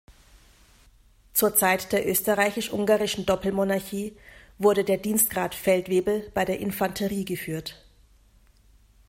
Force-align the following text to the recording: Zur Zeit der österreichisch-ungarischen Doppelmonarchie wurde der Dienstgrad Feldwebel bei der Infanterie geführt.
Zur 1.33 1.53
Zeit 1.55 1.91
der 1.91 2.09
österreichisch-ungarischen 2.09 3.27
Doppelmonarchie 3.27 4.17
wurde 4.57 4.83
der 4.83 4.97
Dienstgrad 4.97 5.53
Feldwebel 5.53 6.31
bei 6.33 6.43
der 6.43 6.57
Infanterie 6.59 7.23
geführt. 7.23 7.85